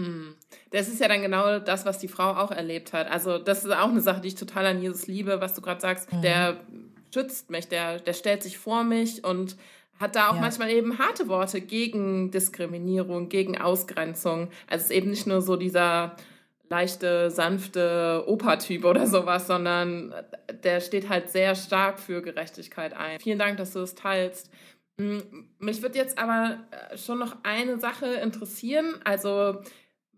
[0.00, 0.34] Hm.
[0.70, 3.10] Das ist ja dann genau das, was die Frau auch erlebt hat.
[3.10, 5.80] Also das ist auch eine Sache, die ich total an Jesus liebe, was du gerade
[5.80, 6.12] sagst.
[6.12, 6.22] Mhm.
[6.22, 6.56] Der
[7.12, 9.56] schützt mich, der, der stellt sich vor mich und
[9.98, 10.40] hat da auch ja.
[10.40, 14.48] manchmal eben harte Worte gegen Diskriminierung, gegen Ausgrenzung.
[14.68, 16.16] Also es ist eben nicht nur so dieser
[16.68, 20.14] leichte, sanfte Opa-Typ oder sowas, sondern
[20.62, 23.20] der steht halt sehr stark für Gerechtigkeit ein.
[23.20, 24.50] Vielen Dank, dass du es teilst.
[25.00, 25.22] Hm,
[25.58, 28.96] mich würde jetzt aber äh, schon noch eine Sache interessieren.
[29.04, 29.62] Also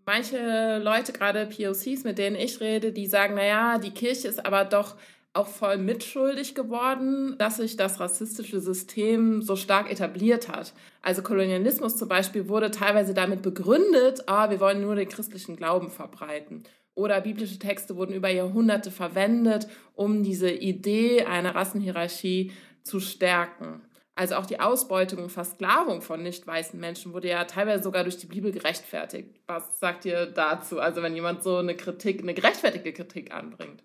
[0.05, 4.65] manche Leute, gerade POCs, mit denen ich rede, die sagen, naja, die Kirche ist aber
[4.65, 4.95] doch
[5.33, 10.73] auch voll mitschuldig geworden, dass sich das rassistische System so stark etabliert hat.
[11.01, 15.89] Also Kolonialismus zum Beispiel wurde teilweise damit begründet, ah, wir wollen nur den christlichen Glauben
[15.89, 16.63] verbreiten.
[16.95, 22.51] Oder biblische Texte wurden über Jahrhunderte verwendet, um diese Idee einer Rassenhierarchie
[22.83, 23.81] zu stärken.
[24.15, 28.17] Also auch die Ausbeutung und Versklavung von nicht weißen Menschen wurde ja teilweise sogar durch
[28.17, 29.39] die Bibel gerechtfertigt.
[29.47, 30.81] Was sagt ihr dazu?
[30.81, 33.81] Also wenn jemand so eine Kritik, eine gerechtfertigte Kritik anbringt.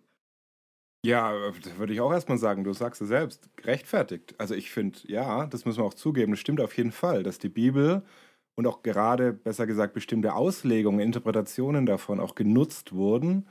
[1.07, 4.35] Ja, da würde ich auch erstmal sagen, du sagst es selbst, gerechtfertigt.
[4.39, 7.39] Also ich finde, ja, das müssen wir auch zugeben, das stimmt auf jeden Fall, dass
[7.39, 8.03] die Bibel
[8.57, 13.47] und auch gerade, besser gesagt, bestimmte Auslegungen, Interpretationen davon auch genutzt wurden,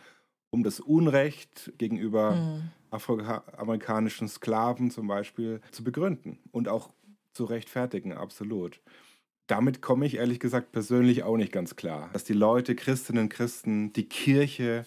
[0.50, 2.72] um das Unrecht gegenüber mhm.
[2.91, 6.89] afroamerikanischen Sklaven zum Beispiel zu begründen und auch
[7.32, 8.82] zu rechtfertigen, absolut.
[9.48, 13.30] Damit komme ich ehrlich gesagt persönlich auch nicht ganz klar, dass die Leute, Christinnen und
[13.30, 14.86] Christen, die Kirche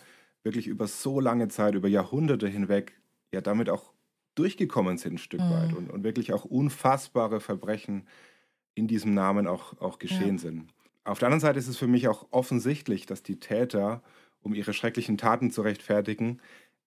[0.48, 2.98] wirklich über so lange Zeit, über Jahrhunderte hinweg,
[3.32, 3.92] ja damit auch
[4.34, 5.50] durchgekommen sind ein Stück mhm.
[5.50, 8.06] weit und, und wirklich auch unfassbare Verbrechen
[8.74, 10.38] in diesem Namen auch, auch geschehen ja.
[10.38, 10.68] sind.
[11.04, 14.02] Auf der anderen Seite ist es für mich auch offensichtlich, dass die Täter,
[14.40, 16.40] um ihre schrecklichen Taten zu rechtfertigen,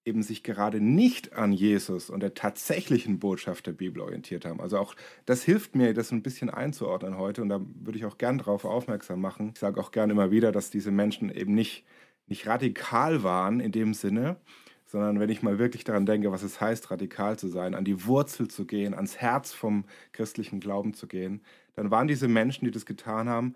[0.04, 4.60] eben sich gerade nicht an Jesus und der tatsächlichen Botschaft der Bibel orientiert haben.
[4.60, 4.95] Also auch
[5.26, 8.65] das hilft mir, das ein bisschen einzuordnen heute und da würde ich auch gern darauf
[8.65, 9.52] aufmerksam machen.
[9.54, 11.86] Ich sage auch gern immer wieder, dass diese Menschen eben nicht,
[12.32, 14.38] nicht radikal waren in dem Sinne,
[14.86, 18.06] sondern wenn ich mal wirklich daran denke, was es heißt, radikal zu sein, an die
[18.06, 21.41] Wurzel zu gehen, ans Herz vom christlichen Glauben zu gehen,
[21.76, 23.56] dann waren diese Menschen, die das getan haben,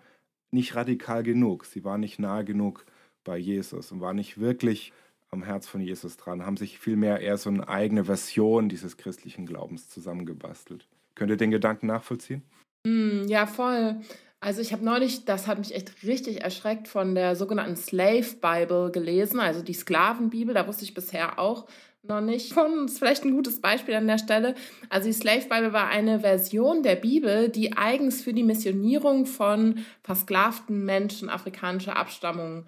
[0.52, 1.66] nicht radikal genug.
[1.66, 2.86] Sie waren nicht nahe genug
[3.24, 4.92] bei Jesus und waren nicht wirklich
[5.32, 9.46] am Herz von Jesus dran, haben sich vielmehr eher so eine eigene Version dieses christlichen
[9.46, 10.88] Glaubens zusammengebastelt.
[11.16, 12.44] Könnt ihr den Gedanken nachvollziehen?
[12.86, 14.02] Mm, ja, voll.
[14.40, 18.92] Also ich habe neulich, das hat mich echt richtig erschreckt, von der sogenannten Slave Bible
[18.92, 20.54] gelesen, also die Sklavenbibel.
[20.54, 21.68] Da wusste ich bisher auch
[22.04, 22.86] noch nicht von.
[22.86, 24.56] Ist vielleicht ein gutes Beispiel an der Stelle.
[24.90, 29.86] Also die Slave Bible war eine Version der Bibel, die eigens für die Missionierung von
[30.04, 32.66] versklavten Menschen afrikanischer Abstammung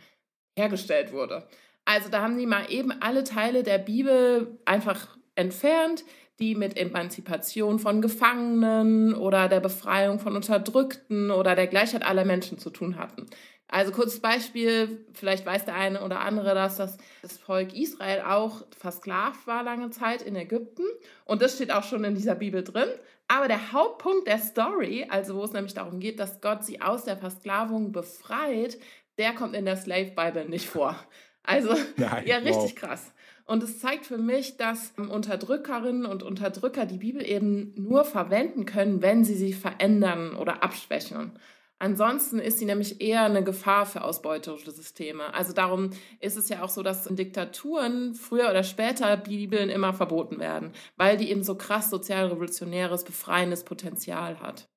[0.58, 1.48] hergestellt wurde.
[1.86, 6.04] Also da haben die mal eben alle Teile der Bibel einfach entfernt,
[6.40, 12.58] die mit Emanzipation von Gefangenen oder der Befreiung von Unterdrückten oder der Gleichheit aller Menschen
[12.60, 13.26] zu tun hatten.
[13.70, 18.64] Also kurzes Beispiel, vielleicht weiß der eine oder andere, dass das, das Volk Israel auch
[18.78, 20.84] versklavt war lange Zeit in Ägypten.
[21.26, 22.88] Und das steht auch schon in dieser Bibel drin.
[23.28, 27.04] Aber der Hauptpunkt der Story, also wo es nämlich darum geht, dass Gott sie aus
[27.04, 28.78] der Versklavung befreit,
[29.18, 30.96] der kommt in der Slave Bible nicht vor.
[31.44, 32.76] Also Nein, ja, richtig wow.
[32.76, 33.14] krass.
[33.48, 39.02] Und es zeigt für mich, dass Unterdrückerinnen und Unterdrücker die Bibel eben nur verwenden können,
[39.02, 41.32] wenn sie sie verändern oder abschwächen.
[41.80, 45.34] Ansonsten ist sie nämlich eher eine Gefahr für ausbeuterische Systeme.
[45.34, 49.94] Also darum ist es ja auch so, dass in Diktaturen früher oder später Bibeln immer
[49.94, 54.68] verboten werden, weil die eben so krass sozialrevolutionäres, befreiendes Potenzial hat.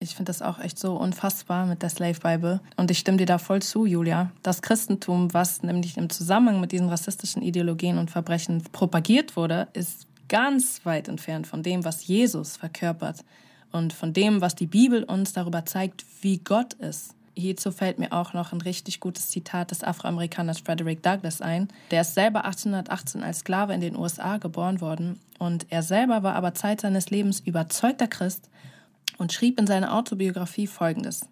[0.00, 2.60] Ich finde das auch echt so unfassbar mit der Slave Bible.
[2.76, 4.30] Und ich stimme dir da voll zu, Julia.
[4.42, 10.06] Das Christentum, was nämlich im Zusammenhang mit diesen rassistischen Ideologien und Verbrechen propagiert wurde, ist
[10.28, 13.24] ganz weit entfernt von dem, was Jesus verkörpert
[13.72, 17.14] und von dem, was die Bibel uns darüber zeigt, wie Gott ist.
[17.36, 21.68] Hierzu fällt mir auch noch ein richtig gutes Zitat des Afroamerikaners Frederick Douglass ein.
[21.90, 26.36] Der ist selber 1818 als Sklave in den USA geboren worden und er selber war
[26.36, 28.48] aber Zeit seines Lebens überzeugter Christ
[29.18, 31.26] und schrieb in seiner Autobiografie Folgendes.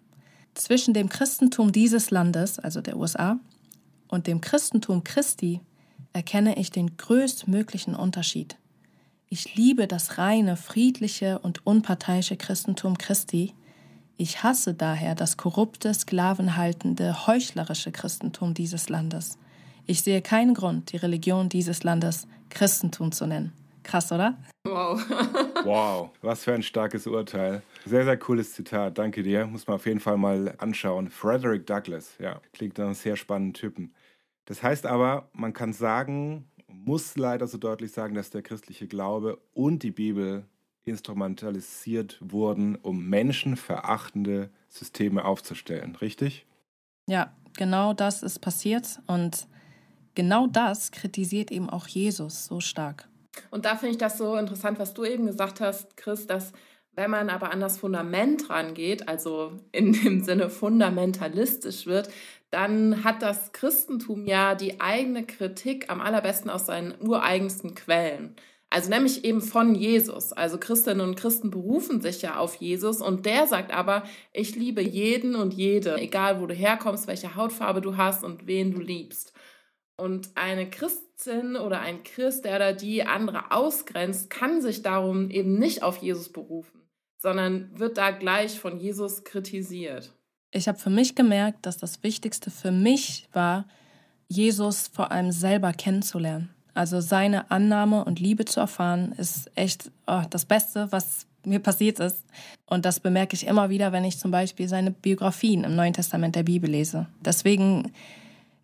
[0.53, 3.39] Zwischen dem Christentum dieses Landes, also der USA,
[4.07, 5.61] und dem Christentum Christi
[6.13, 8.57] erkenne ich den größtmöglichen Unterschied.
[9.29, 13.55] Ich liebe das reine, friedliche und unparteiische Christentum Christi.
[14.15, 19.39] Ich hasse daher das korrupte, sklavenhaltende, heuchlerische Christentum dieses Landes.
[19.87, 23.53] Ich sehe keinen Grund, die Religion dieses Landes Christentum zu nennen.
[23.81, 24.37] Krass, oder?
[24.97, 25.65] Wow.
[25.65, 27.61] wow, was für ein starkes Urteil.
[27.85, 28.97] Sehr, sehr cooles Zitat.
[28.97, 29.45] Danke dir.
[29.45, 31.09] Muss man auf jeden Fall mal anschauen.
[31.09, 33.93] Frederick Douglass, ja, klingt nach einem sehr spannenden Typen.
[34.45, 39.39] Das heißt aber, man kann sagen, muss leider so deutlich sagen, dass der christliche Glaube
[39.53, 40.45] und die Bibel
[40.85, 45.95] instrumentalisiert wurden, um menschenverachtende Systeme aufzustellen.
[45.95, 46.45] Richtig?
[47.07, 49.47] Ja, genau das ist passiert und
[50.15, 53.07] genau das kritisiert eben auch Jesus so stark.
[53.51, 56.53] Und da finde ich das so interessant, was du eben gesagt hast, Chris, dass
[56.95, 62.09] wenn man aber an das Fundament rangeht, also in dem Sinne fundamentalistisch wird,
[62.51, 68.35] dann hat das Christentum ja die eigene Kritik am allerbesten aus seinen ureigensten Quellen.
[68.69, 70.33] Also nämlich eben von Jesus.
[70.33, 74.81] Also Christinnen und Christen berufen sich ja auf Jesus und der sagt aber, ich liebe
[74.81, 79.33] jeden und jede, egal wo du herkommst, welche Hautfarbe du hast und wen du liebst.
[79.95, 80.69] Und eine
[81.23, 85.97] Christin oder ein Christ, der da die andere ausgrenzt, kann sich darum eben nicht auf
[85.97, 86.81] Jesus berufen,
[87.17, 90.11] sondern wird da gleich von Jesus kritisiert.
[90.51, 93.65] Ich habe für mich gemerkt, dass das Wichtigste für mich war,
[94.27, 96.49] Jesus vor allem selber kennenzulernen.
[96.73, 101.99] Also seine Annahme und Liebe zu erfahren, ist echt oh, das Beste, was, mir passiert
[101.99, 102.23] ist.
[102.65, 106.35] Und das bemerke ich immer wieder, wenn ich zum Beispiel seine Biografien im Neuen Testament
[106.35, 107.07] der Bibel lese.
[107.21, 107.91] Deswegen,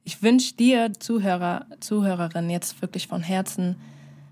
[0.03, 3.75] ich wünsche dir, Zuhörer, Zuhörerin, jetzt wirklich von Herzen,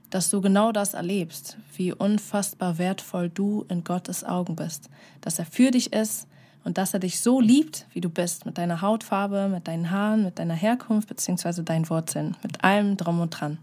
[0.09, 4.89] dass du genau das erlebst, wie unfassbar wertvoll du in Gottes Augen bist,
[5.21, 6.27] dass er für dich ist
[6.63, 10.23] und dass er dich so liebt, wie du bist, mit deiner Hautfarbe, mit deinen Haaren,
[10.23, 11.63] mit deiner Herkunft bzw.
[11.63, 13.59] deinen Wurzeln, mit allem drum und dran.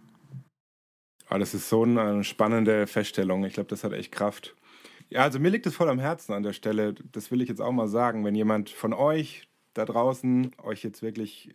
[1.31, 3.45] Oh, das ist so eine spannende Feststellung.
[3.45, 4.55] Ich glaube, das hat echt Kraft.
[5.11, 6.95] Ja, also mir liegt es voll am Herzen an der Stelle.
[7.12, 8.25] Das will ich jetzt auch mal sagen.
[8.25, 11.53] Wenn jemand von euch da draußen euch jetzt wirklich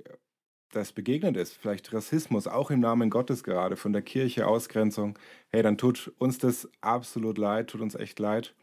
[0.71, 5.17] das begegnet ist, vielleicht Rassismus, auch im Namen Gottes gerade, von der Kirche, Ausgrenzung,
[5.49, 8.53] hey, dann tut uns das absolut leid, tut uns echt leid.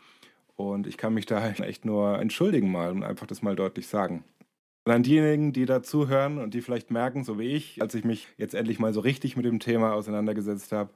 [0.56, 4.24] Und ich kann mich da echt nur entschuldigen mal und einfach das mal deutlich sagen.
[4.84, 8.04] Und an diejenigen, die da zuhören und die vielleicht merken, so wie ich, als ich
[8.04, 10.90] mich jetzt endlich mal so richtig mit dem Thema auseinandergesetzt habe,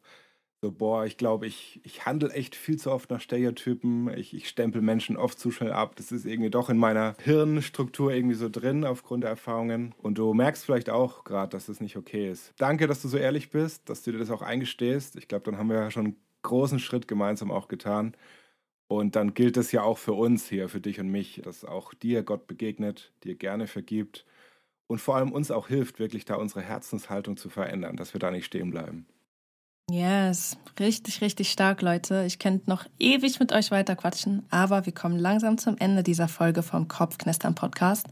[0.62, 4.12] so, boah, ich glaube, ich, ich handle echt viel zu oft nach Stereotypen.
[4.16, 5.96] Ich, ich stempel Menschen oft zu schnell ab.
[5.96, 9.94] Das ist irgendwie doch in meiner Hirnstruktur irgendwie so drin aufgrund der Erfahrungen.
[10.02, 12.52] Und du merkst vielleicht auch gerade, dass das nicht okay ist.
[12.58, 15.16] Danke, dass du so ehrlich bist, dass du dir das auch eingestehst.
[15.16, 18.14] Ich glaube, dann haben wir ja schon einen großen Schritt gemeinsam auch getan.
[18.86, 21.94] Und dann gilt es ja auch für uns hier, für dich und mich, dass auch
[21.94, 24.26] dir Gott begegnet, dir gerne vergibt
[24.88, 28.30] und vor allem uns auch hilft, wirklich da unsere Herzenshaltung zu verändern, dass wir da
[28.30, 29.06] nicht stehen bleiben.
[29.90, 32.24] Yes, richtig, richtig stark, Leute.
[32.24, 36.28] Ich könnte noch ewig mit euch weiter quatschen, aber wir kommen langsam zum Ende dieser
[36.28, 38.06] Folge vom Kopfknistern Podcast.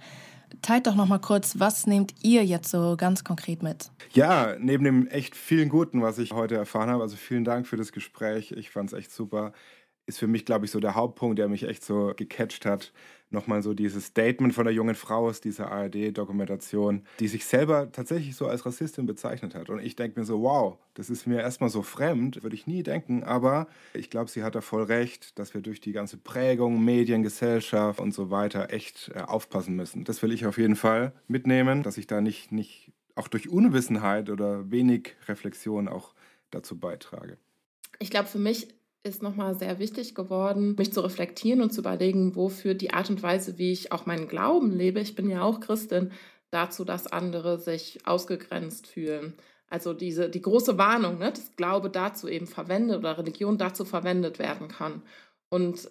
[0.60, 3.90] Teilt doch noch mal kurz, was nehmt ihr jetzt so ganz konkret mit?
[4.12, 7.76] Ja, neben dem echt vielen Guten, was ich heute erfahren habe, also vielen Dank für
[7.76, 8.50] das Gespräch.
[8.52, 9.52] Ich fand es echt super
[10.08, 12.92] ist für mich, glaube ich, so der Hauptpunkt, der mich echt so gecatcht hat.
[13.30, 18.34] Nochmal so dieses Statement von der jungen Frau aus dieser ARD-Dokumentation, die sich selber tatsächlich
[18.34, 19.68] so als Rassistin bezeichnet hat.
[19.68, 22.82] Und ich denke mir so, wow, das ist mir erstmal so fremd, würde ich nie
[22.82, 23.22] denken.
[23.22, 27.22] Aber ich glaube, sie hat da voll recht, dass wir durch die ganze Prägung, Medien,
[27.22, 30.04] Gesellschaft und so weiter echt äh, aufpassen müssen.
[30.04, 34.30] Das will ich auf jeden Fall mitnehmen, dass ich da nicht, nicht auch durch Unwissenheit
[34.30, 36.14] oder wenig Reflexion auch
[36.50, 37.36] dazu beitrage.
[37.98, 38.68] Ich glaube, für mich
[39.08, 43.22] ist nochmal sehr wichtig geworden, mich zu reflektieren und zu überlegen, wofür die Art und
[43.22, 46.12] Weise, wie ich auch meinen Glauben lebe, ich bin ja auch Christin,
[46.50, 49.34] dazu, dass andere sich ausgegrenzt fühlen.
[49.68, 54.38] Also diese, die große Warnung, ne, dass Glaube dazu eben verwendet oder Religion dazu verwendet
[54.38, 55.02] werden kann.
[55.50, 55.90] Und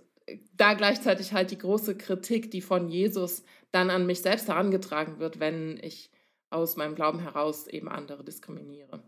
[0.53, 5.39] da gleichzeitig halt die große Kritik, die von Jesus dann an mich selbst herangetragen wird,
[5.39, 6.10] wenn ich
[6.49, 9.03] aus meinem Glauben heraus eben andere diskriminiere.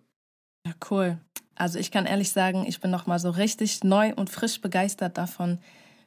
[0.66, 1.20] Ja, cool.
[1.60, 5.18] Also ich kann ehrlich sagen, ich bin noch mal so richtig neu und frisch begeistert
[5.18, 5.60] davon,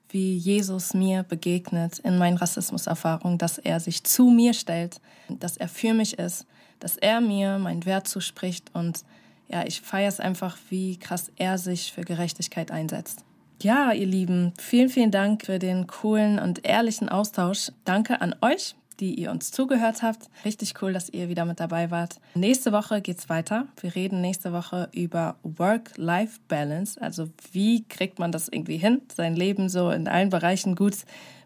[0.09, 5.69] wie Jesus mir begegnet in meinen Rassismuserfahrungen, dass er sich zu mir stellt, dass er
[5.69, 6.47] für mich ist,
[6.81, 9.05] dass er mir meinen Wert zuspricht und
[9.49, 13.23] ja, ich feiere es einfach, wie krass er sich für Gerechtigkeit einsetzt.
[13.61, 17.71] Ja, ihr Lieben, vielen, vielen Dank für den coolen und ehrlichen Austausch.
[17.85, 20.31] Danke an euch die ihr uns zugehört habt.
[20.45, 22.21] Richtig cool, dass ihr wieder mit dabei wart.
[22.37, 23.67] Nächste Woche geht's weiter.
[23.81, 27.03] Wir reden nächste Woche über Work-Life-Balance.
[27.03, 30.99] Also wie kriegt man das irgendwie hin, sein Leben so in allen Bereichen gut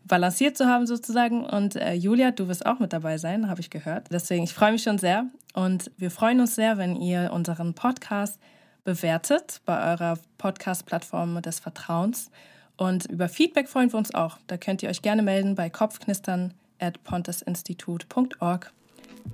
[0.05, 1.47] balanciert zu haben sozusagen.
[1.47, 4.09] Und äh, Julia, du wirst auch mit dabei sein, habe ich gehört.
[4.11, 5.25] Deswegen, ich freue mich schon sehr.
[5.55, 8.39] Und wir freuen uns sehr, wenn ihr unseren Podcast
[8.85, 12.31] bewertet bei eurer Podcast-Plattform des Vertrauens.
[12.77, 14.37] Und über Feedback freuen wir uns auch.
[14.47, 18.73] Da könnt ihr euch gerne melden bei Kopfknistern at pontesinstitut.org.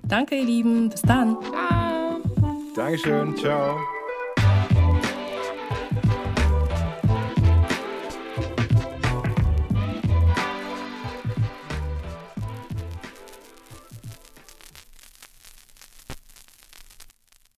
[0.04, 0.88] Danke, ihr Lieben.
[0.88, 1.36] Bis dann.
[1.42, 2.20] Ciao.
[2.74, 3.36] Dankeschön.
[3.36, 3.78] Ciao.